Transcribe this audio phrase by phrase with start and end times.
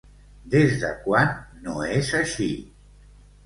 [0.53, 1.31] Des de quan
[1.67, 2.51] no és així?